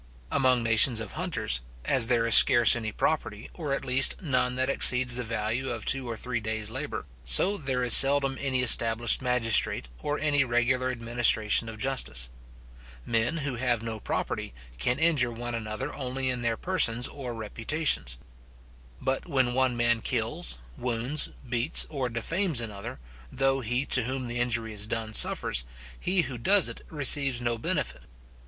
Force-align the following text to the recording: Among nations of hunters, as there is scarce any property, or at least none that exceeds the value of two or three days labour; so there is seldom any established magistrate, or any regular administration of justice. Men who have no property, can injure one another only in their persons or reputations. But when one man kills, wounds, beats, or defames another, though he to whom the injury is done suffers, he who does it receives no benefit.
Among 0.31 0.63
nations 0.63 0.99
of 0.99 1.11
hunters, 1.11 1.61
as 1.85 2.07
there 2.07 2.25
is 2.25 2.33
scarce 2.33 2.75
any 2.75 2.91
property, 2.91 3.51
or 3.53 3.71
at 3.75 3.85
least 3.85 4.19
none 4.19 4.55
that 4.55 4.67
exceeds 4.67 5.15
the 5.15 5.21
value 5.21 5.69
of 5.69 5.85
two 5.85 6.09
or 6.09 6.17
three 6.17 6.39
days 6.39 6.71
labour; 6.71 7.05
so 7.23 7.55
there 7.55 7.83
is 7.83 7.95
seldom 7.95 8.35
any 8.41 8.63
established 8.63 9.21
magistrate, 9.21 9.89
or 10.01 10.17
any 10.17 10.43
regular 10.43 10.89
administration 10.89 11.69
of 11.69 11.77
justice. 11.77 12.31
Men 13.05 13.37
who 13.45 13.57
have 13.57 13.83
no 13.83 13.99
property, 13.99 14.55
can 14.79 14.97
injure 14.97 15.31
one 15.31 15.53
another 15.53 15.93
only 15.93 16.29
in 16.29 16.41
their 16.41 16.57
persons 16.57 17.07
or 17.07 17.35
reputations. 17.35 18.17
But 18.99 19.27
when 19.27 19.53
one 19.53 19.77
man 19.77 20.01
kills, 20.01 20.57
wounds, 20.79 21.29
beats, 21.47 21.85
or 21.91 22.09
defames 22.09 22.59
another, 22.59 22.99
though 23.31 23.59
he 23.59 23.85
to 23.85 24.05
whom 24.05 24.25
the 24.27 24.39
injury 24.39 24.73
is 24.73 24.87
done 24.87 25.13
suffers, 25.13 25.63
he 25.99 26.21
who 26.21 26.39
does 26.39 26.67
it 26.67 26.81
receives 26.89 27.39
no 27.39 27.55
benefit. 27.59 28.01